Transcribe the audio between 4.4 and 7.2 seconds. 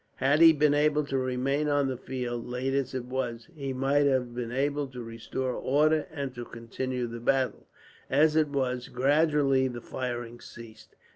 able to restore order and to continue the